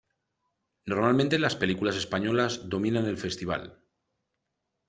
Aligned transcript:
Normalmente, 0.87 1.37
las 1.37 1.55
películas 1.55 1.95
españolas 1.95 2.69
dominan 2.71 3.05
el 3.05 3.17
Festival. 3.19 3.83